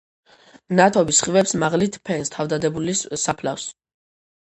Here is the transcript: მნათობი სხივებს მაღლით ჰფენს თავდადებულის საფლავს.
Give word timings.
მნათობი 0.73 1.15
სხივებს 1.19 1.55
მაღლით 1.65 2.01
ჰფენს 2.01 2.35
თავდადებულის 2.39 3.07
საფლავს. 3.29 3.73